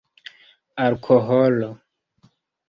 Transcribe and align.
alkoholo 0.85 1.69